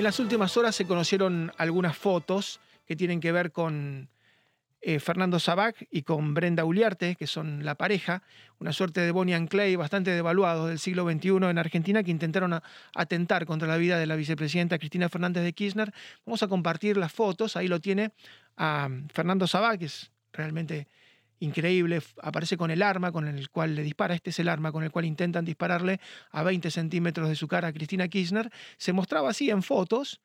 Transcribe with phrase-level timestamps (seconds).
[0.00, 4.08] En las últimas horas se conocieron algunas fotos que tienen que ver con
[4.80, 8.22] eh, Fernando Sabac y con Brenda Uliarte, que son la pareja,
[8.60, 12.62] una suerte de Bonnie and Clay bastante devaluados del siglo XXI en Argentina, que intentaron
[12.94, 15.92] atentar contra la vida de la vicepresidenta Cristina Fernández de Kirchner.
[16.24, 18.12] Vamos a compartir las fotos, ahí lo tiene
[18.56, 20.88] a Fernando Sabac, que es realmente
[21.40, 24.84] increíble, aparece con el arma con el cual le dispara, este es el arma con
[24.84, 29.30] el cual intentan dispararle a 20 centímetros de su cara a Cristina Kirchner, se mostraba
[29.30, 30.20] así en fotos,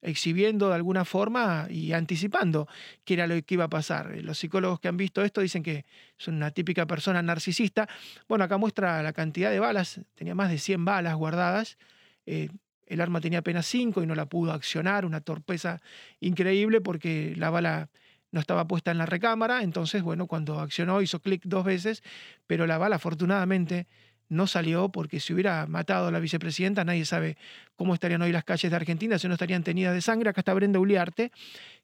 [0.00, 2.68] exhibiendo de alguna forma y anticipando
[3.04, 4.14] qué era lo que iba a pasar.
[4.22, 5.86] Los psicólogos que han visto esto dicen que
[6.18, 7.88] es una típica persona narcisista.
[8.28, 11.78] Bueno, acá muestra la cantidad de balas, tenía más de 100 balas guardadas.
[12.26, 12.50] Eh,
[12.86, 15.80] el arma tenía apenas 5 y no la pudo accionar, una torpeza
[16.20, 17.88] increíble porque la bala
[18.34, 22.02] no estaba puesta en la recámara, entonces, bueno, cuando accionó hizo clic dos veces,
[22.48, 23.86] pero la bala afortunadamente
[24.28, 27.36] no salió porque si hubiera matado a la vicepresidenta, nadie sabe
[27.76, 30.30] cómo estarían hoy las calles de Argentina, si no estarían tenidas de sangre.
[30.30, 31.30] Acá está Brenda Uliarte,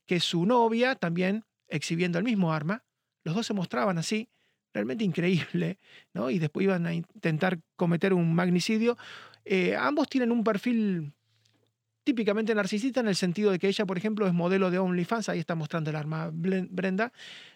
[0.07, 2.83] que es su novia, también exhibiendo el mismo arma.
[3.23, 4.29] Los dos se mostraban así,
[4.75, 5.79] realmente increíble,
[6.15, 6.31] ¿no?
[6.31, 8.99] Y después iban a intentar cometer un magnicidio.
[9.45, 11.13] Eh, ambos tienen un perfil
[12.05, 15.39] típicamente narcisista en el sentido de que ella, por ejemplo, es modelo de OnlyFans, ahí
[15.39, 17.13] está mostrando el arma Brenda,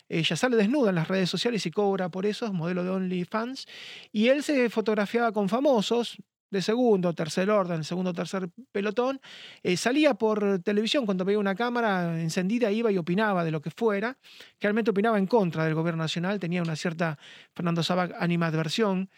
[0.08, 3.66] ella sale desnuda en las redes sociales y cobra por eso, es modelo de OnlyFans,
[4.12, 6.18] y él se fotografiaba con famosos,
[6.54, 9.20] de segundo, tercer orden, segundo, tercer pelotón,
[9.62, 13.70] eh, salía por televisión cuando veía una cámara encendida, iba y opinaba de lo que
[13.70, 14.16] fuera,
[14.60, 17.18] realmente opinaba en contra del gobierno nacional, tenía una cierta,
[17.54, 19.10] Fernando Sabac, animadversión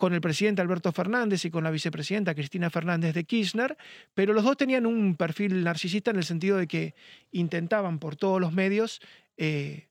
[0.00, 3.76] con el presidente Alberto Fernández y con la vicepresidenta Cristina Fernández de Kirchner,
[4.14, 6.94] pero los dos tenían un perfil narcisista en el sentido de que
[7.32, 9.02] intentaban por todos los medios
[9.36, 9.88] eh,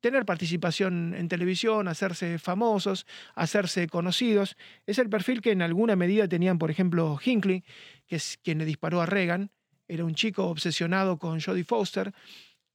[0.00, 4.56] tener participación en televisión, hacerse famosos, hacerse conocidos.
[4.84, 7.62] Es el perfil que en alguna medida tenían, por ejemplo, Hinckley,
[8.08, 9.52] que es quien le disparó a Reagan.
[9.86, 12.12] Era un chico obsesionado con Jodie Foster,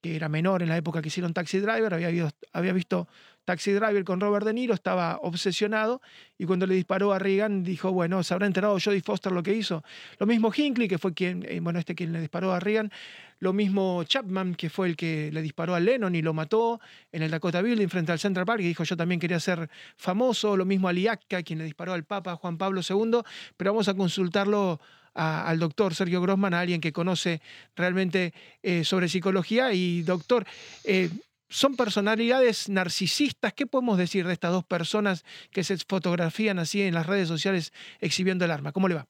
[0.02, 3.09] que era menor en la época que hicieron Taxi Driver, había visto, había visto
[3.47, 6.02] Taxi Driver con Robert De Niro, estaba obsesionado
[6.38, 9.53] y cuando le disparó a Reagan dijo, bueno, se habrá enterado Jodie Foster lo que
[9.53, 9.85] hizo.
[10.19, 12.91] Lo mismo Hinckley, que fue quien, eh, bueno, este quien le disparó a Reagan.
[13.40, 16.81] Lo mismo Chapman, que fue el que le disparó a Lennon y lo mató
[17.13, 20.58] en el Dakota Building frente al Central Park y dijo, yo también quería ser famoso.
[20.58, 23.22] Lo mismo Aliaca, quien le disparó al Papa Juan Pablo II.
[23.56, 24.81] Pero vamos a consultarlo
[25.14, 27.41] al doctor Sergio Grossman, a alguien que conoce
[27.75, 29.72] realmente eh, sobre psicología.
[29.74, 30.46] Y doctor,
[30.84, 31.09] eh,
[31.50, 33.53] son personalidades narcisistas.
[33.53, 37.74] ¿Qué podemos decir de estas dos personas que se fotografían así en las redes sociales
[38.00, 38.72] exhibiendo el arma?
[38.72, 39.08] ¿Cómo le va?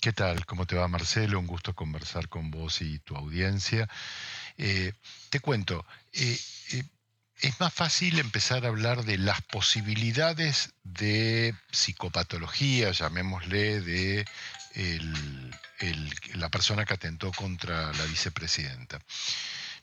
[0.00, 0.44] ¿Qué tal?
[0.44, 1.38] ¿Cómo te va Marcelo?
[1.38, 3.88] Un gusto conversar con vos y tu audiencia.
[4.58, 4.92] Eh,
[5.30, 6.38] te cuento, eh,
[6.72, 6.84] eh,
[7.40, 14.24] es más fácil empezar a hablar de las posibilidades de psicopatología, llamémosle, de
[16.34, 19.00] la persona que atentó contra la vicepresidenta.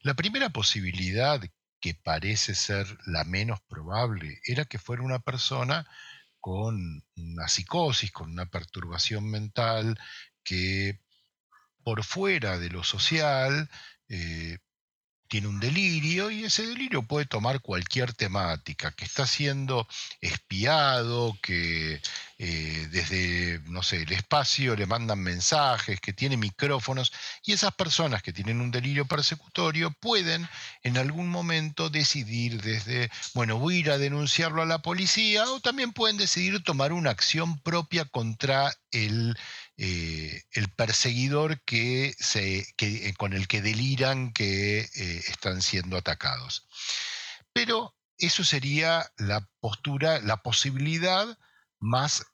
[0.04, 1.42] La primera posibilidad,
[1.80, 5.88] que parece ser la menos probable, era que fuera una persona
[6.42, 9.98] con una psicosis, con una perturbación mental,
[10.44, 11.00] que
[11.86, 13.70] por fuera de lo social
[14.10, 14.58] eh,
[15.30, 19.88] tiene un delirio y ese delirio puede tomar cualquier temática, que está siendo
[20.20, 22.02] espiado, que
[22.46, 27.14] eh, desde, no sé, el espacio le mandan mensajes, que tiene micrófonos,
[27.46, 30.50] y esas personas que tienen un delirio persecutorio pueden
[30.82, 35.62] en algún momento decidir desde, bueno, voy a ir a denunciarlo a la policía, o
[35.62, 39.38] también pueden decidir tomar una acción propia contra el
[39.78, 44.80] eh, el perseguidor que se, eh, con el que deliran que
[45.30, 46.68] están siendo atacados.
[47.54, 51.38] Pero eso sería la postura, la posibilidad
[51.84, 52.26] más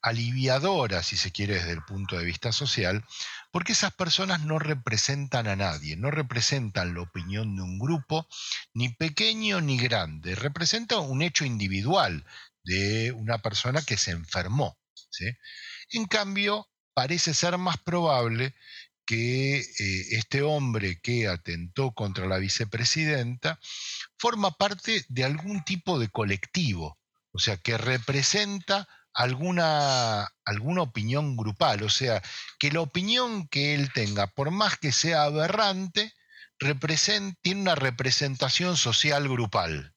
[0.00, 3.04] aliviadora, si se quiere, desde el punto de vista social,
[3.52, 8.26] porque esas personas no representan a nadie, no representan la opinión de un grupo,
[8.72, 12.24] ni pequeño ni grande, representan un hecho individual
[12.64, 14.78] de una persona que se enfermó.
[15.90, 18.54] En cambio, parece ser más probable
[19.06, 19.64] que eh,
[20.10, 23.58] este hombre que atentó contra la vicepresidenta
[24.18, 26.98] forma parte de algún tipo de colectivo,
[27.32, 32.22] o sea, que representa alguna, alguna opinión grupal, o sea,
[32.58, 36.12] que la opinión que él tenga, por más que sea aberrante,
[37.42, 39.94] tiene una representación social grupal.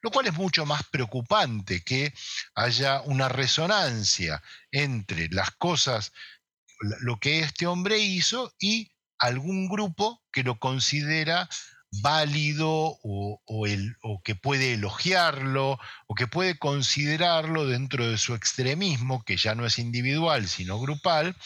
[0.00, 2.14] Lo cual es mucho más preocupante que
[2.54, 6.12] haya una resonancia entre las cosas,
[7.00, 11.48] lo que este hombre hizo y algún grupo que lo considera
[11.92, 19.24] válido o, el, o, que puede elogiarlo o que puede considerarlo dentro de su extremismo,
[19.24, 21.36] que ya no es individual, sino grupal,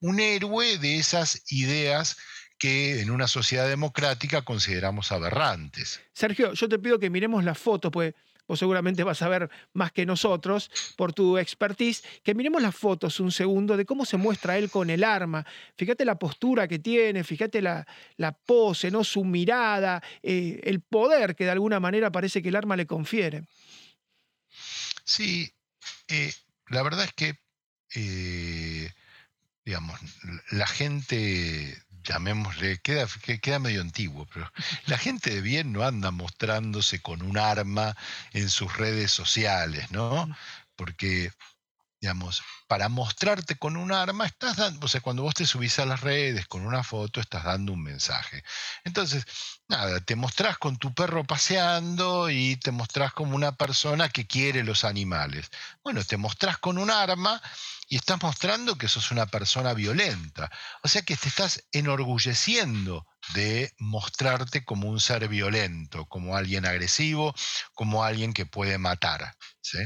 [0.00, 2.16] un héroe de esas ideas
[2.58, 6.00] que en una sociedad democrática consideramos aberrantes.
[6.12, 8.14] Sergio, yo te pido que miremos la foto, pues
[8.46, 13.20] vos seguramente vas a ver más que nosotros por tu expertise, que miremos las fotos
[13.20, 15.46] un segundo de cómo se muestra él con el arma.
[15.76, 17.86] Fíjate la postura que tiene, fíjate la,
[18.16, 19.04] la pose, ¿no?
[19.04, 23.44] su mirada, eh, el poder que de alguna manera parece que el arma le confiere.
[25.04, 25.52] Sí,
[26.08, 26.32] eh,
[26.68, 27.38] la verdad es que,
[27.94, 28.90] eh,
[29.64, 30.00] digamos,
[30.50, 33.06] la gente llamémosle, queda,
[33.40, 34.50] queda medio antiguo, pero
[34.86, 37.96] la gente de bien no anda mostrándose con un arma
[38.32, 40.28] en sus redes sociales, ¿no?
[40.76, 41.32] Porque,
[42.02, 45.86] digamos, para mostrarte con un arma, estás dando, o sea, cuando vos te subís a
[45.86, 48.42] las redes con una foto, estás dando un mensaje.
[48.84, 49.24] Entonces,
[49.68, 54.64] nada, te mostrás con tu perro paseando y te mostrás como una persona que quiere
[54.64, 55.48] los animales.
[55.84, 57.40] Bueno, te mostrás con un arma
[57.88, 60.50] y estás mostrando que sos una persona violenta.
[60.82, 67.34] O sea que te estás enorgulleciendo de mostrarte como un ser violento, como alguien agresivo,
[67.74, 69.36] como alguien que puede matar.
[69.60, 69.78] ¿sí?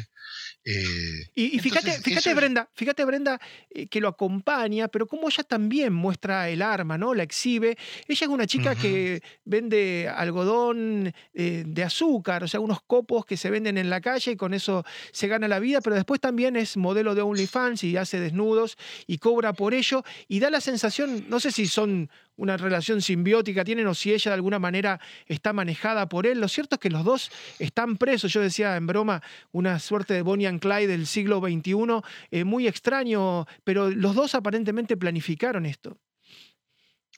[0.69, 3.40] Eh, y, fíjate, fíjate Brenda, fíjate Brenda
[3.70, 7.14] eh, que lo acompaña, pero como ella también muestra el arma, ¿no?
[7.14, 7.78] La exhibe.
[8.08, 13.37] Ella es una chica que vende algodón eh, de azúcar, o sea, unos copos que
[13.37, 16.56] se venden en la calle y con eso se gana la vida, pero después también
[16.56, 18.76] es modelo de OnlyFans y hace desnudos
[19.06, 23.65] y cobra por ello y da la sensación, no sé si son una relación simbiótica
[23.65, 26.41] tienen o si ella de alguna manera está manejada por él.
[26.41, 28.33] Lo cierto es que los dos están presos.
[28.33, 29.23] Yo decía en broma
[29.53, 34.35] una suerte de Bonnie and Clyde del siglo XXI, eh, muy extraño, pero los dos
[34.35, 35.99] aparentemente planificaron esto.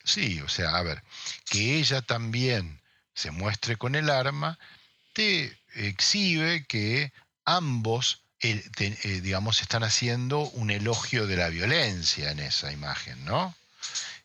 [0.05, 1.03] Sí, o sea, a ver,
[1.51, 2.81] que ella también
[3.13, 4.59] se muestre con el arma,
[5.13, 7.13] te exhibe que
[7.45, 13.55] ambos, eh, eh, digamos, están haciendo un elogio de la violencia en esa imagen, ¿no?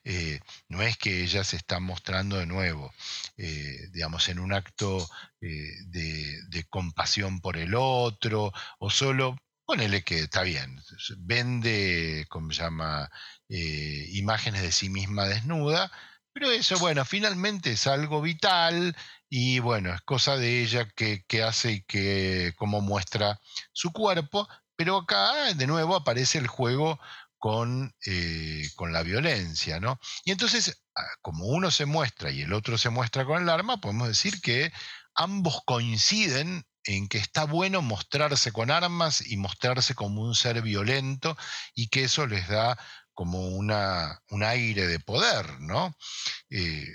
[0.06, 2.94] Eh, no es que ella se está mostrando de nuevo,
[3.38, 5.08] eh, digamos, en un acto
[5.42, 10.82] eh, de, compasión por el otro, o solo, ponele que está bien,
[11.18, 13.10] vende, como se llama,
[13.50, 15.92] imágenes de sí misma desnuda,
[16.34, 18.96] pero eso, bueno, finalmente es algo vital
[19.30, 23.40] y bueno, es cosa de ella que, hace y que cómo muestra
[23.72, 27.00] su cuerpo, pero acá de nuevo aparece el juego
[27.44, 30.00] con, eh, con, la violencia, ¿no?
[30.24, 33.81] Y entonces, ah, como uno se muestra y el otro se muestra con el arma,
[33.81, 34.72] podemos decir que
[35.13, 41.36] ambos coinciden en que está bueno mostrarse con armas y mostrarse como un ser violento
[41.75, 42.80] y que eso les da
[43.13, 45.98] como una, un aire de poder, ¿no?
[46.50, 46.88] Eh,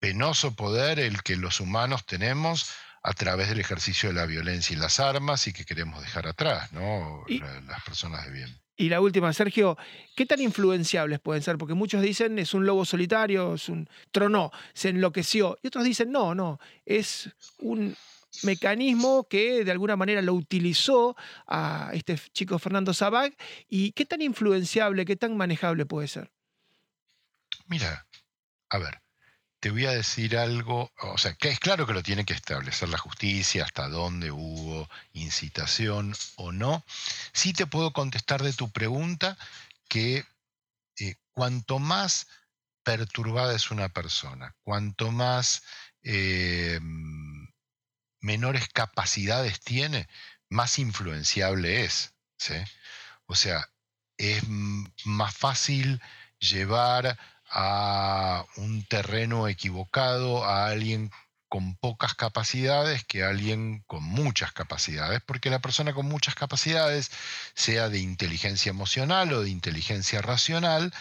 [0.00, 2.66] penoso poder el que los humanos tenemos
[3.04, 6.72] a través del ejercicio de la violencia y las armas y que queremos dejar atrás,
[6.72, 7.22] ¿no?
[7.28, 8.61] las personas de bien.
[8.76, 9.76] Y la última, Sergio,
[10.16, 11.58] ¿qué tan influenciables pueden ser?
[11.58, 15.58] Porque muchos dicen es un lobo solitario, es un tronó, se enloqueció.
[15.62, 17.94] Y otros dicen no, no, es un
[18.42, 21.16] mecanismo que de alguna manera lo utilizó
[21.46, 23.36] a este chico Fernando Sabag.
[23.68, 26.32] ¿Y qué tan influenciable, qué tan manejable puede ser?
[27.66, 28.06] Mira,
[28.70, 29.02] a ver,
[29.62, 32.88] te voy a decir algo, o sea, que es claro que lo tiene que establecer
[32.88, 36.84] la justicia, hasta dónde hubo incitación o no.
[37.32, 39.38] Sí te puedo contestar de tu pregunta
[39.88, 40.26] que
[40.98, 42.26] eh, cuanto más
[42.82, 45.62] perturbada es una persona, cuanto más
[46.02, 46.80] eh,
[48.18, 50.08] menores capacidades tiene,
[50.48, 52.14] más influenciable es.
[53.26, 53.70] O sea,
[54.16, 54.42] es
[55.04, 56.02] más fácil
[56.40, 57.16] llevar
[57.52, 61.10] a un terreno equivocado, a alguien
[61.48, 67.10] con pocas capacidades que a alguien con muchas capacidades, porque la persona con muchas capacidades,
[67.54, 70.94] sea de inteligencia emocional o de inteligencia racional,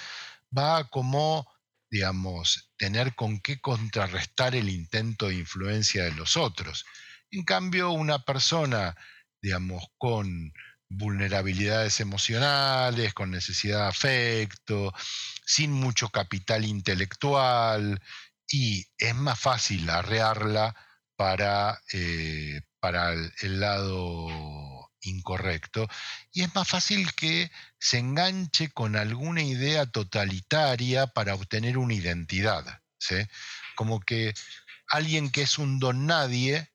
[0.55, 1.47] va a como,
[1.89, 6.85] digamos, tener con qué contrarrestar el intento de influencia de los otros.
[7.31, 8.97] En cambio, una persona,
[9.41, 10.51] digamos, con
[10.91, 14.93] vulnerabilidades emocionales, con necesidad de afecto,
[15.45, 18.01] sin mucho capital intelectual,
[18.47, 20.75] y es más fácil arrearla
[21.15, 25.87] para, eh, para el, lado incorrecto,
[26.33, 32.81] y es más fácil que se enganche con alguna idea totalitaria para obtener una identidad.
[33.75, 34.33] Como que
[34.87, 36.71] alguien que es un don nadie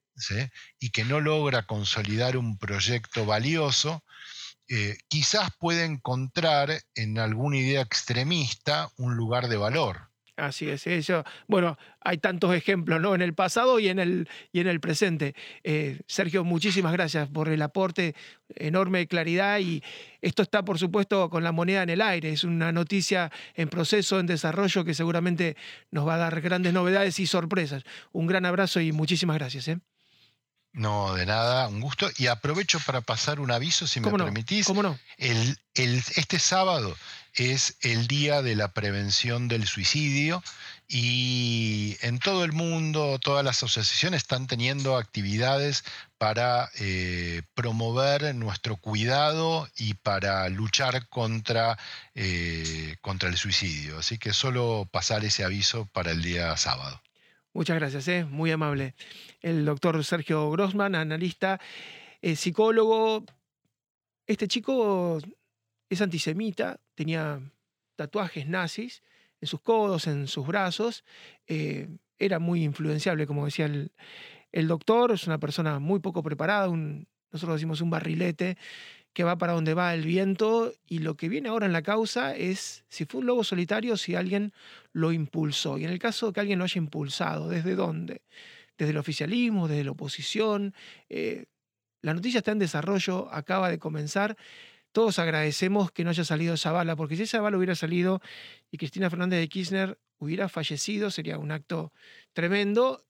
[0.81, 4.03] y que no logra consolidar un proyecto valioso,
[4.69, 10.11] eh, quizás puede encontrar en alguna idea extremista un lugar de valor.
[10.37, 11.25] Así es, eso.
[11.49, 13.15] Bueno, hay tantos ejemplos, ¿no?
[13.15, 15.35] En el pasado y en el, y en el presente.
[15.65, 18.15] Eh, Sergio, muchísimas gracias por el aporte
[18.55, 19.83] enorme claridad y
[20.21, 22.33] esto está, por supuesto, con la moneda en el aire.
[22.33, 25.57] Es una noticia en proceso, en desarrollo, que seguramente
[25.91, 27.85] nos va a dar grandes novedades y sorpresas.
[28.13, 29.69] Un gran abrazo y muchísimas gracias.
[29.69, 29.79] ¿eh?
[30.77, 32.11] No, de nada, un gusto.
[32.19, 34.67] Y aprovecho para pasar un aviso, si me permitís.
[34.67, 34.99] ¿Cómo no?
[35.17, 36.95] El, este sábado
[37.33, 40.45] es el Día de la Prevención del Suicidio
[40.87, 45.83] y en todo el mundo todas las asociaciones están teniendo actividades
[46.19, 51.79] para eh, promover nuestro cuidado y para luchar contra,
[52.15, 53.99] eh, contra el suicidio.
[53.99, 57.01] Así que solo pasar ese aviso para el día sábado.
[57.57, 58.27] Muchas gracias, ¿eh?
[58.27, 58.95] muy amable.
[59.41, 61.59] El doctor Sergio Grossman, analista,
[62.21, 63.25] eh, psicólogo.
[64.27, 65.19] Este chico
[65.89, 67.41] es antisemita, tenía
[67.97, 69.03] tatuajes nazis
[69.41, 71.03] en sus codos, en sus brazos.
[71.47, 75.13] Eh, era muy influenciable, como decía el, doctor.
[75.13, 78.59] Es una persona muy poco preparada, nosotros decimos un barrilete
[79.17, 82.37] que va para donde va el viento y lo que viene ahora en la causa
[82.37, 84.53] es si fue un lobo solitario, si alguien
[84.93, 85.79] lo impulsó.
[85.79, 88.21] Y en el caso de que alguien lo haya impulsado, ¿desde dónde?
[88.77, 90.75] Desde el oficialismo, desde la oposición.
[91.09, 91.47] Eh,
[92.03, 94.37] la noticia está en desarrollo, acaba de comenzar.
[94.93, 98.21] Todos agradecemos que no haya salido esa bala, porque si esa bala hubiera salido
[98.71, 101.91] y Cristina Fernández de Kirchner hubiera fallecido, sería un acto
[102.35, 103.07] tremendo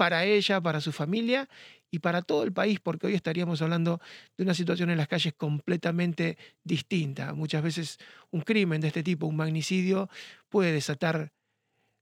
[0.00, 1.46] para ella, para su familia
[1.90, 4.00] y para todo el país, porque hoy estaríamos hablando
[4.38, 7.34] de una situación en las calles completamente distinta.
[7.34, 7.98] Muchas veces
[8.30, 10.08] un crimen de este tipo, un magnicidio,
[10.48, 11.34] puede desatar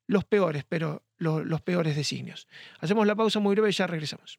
[0.06, 2.46] los peores, pero los, peores designios.
[2.78, 4.38] Hacemos la pausa muy breve y ya regresamos.